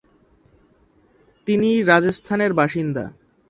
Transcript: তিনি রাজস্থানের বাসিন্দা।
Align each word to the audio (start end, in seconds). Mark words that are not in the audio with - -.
তিনি 1.47 1.69
রাজস্থানের 1.83 2.51
বাসিন্দা। 2.53 3.05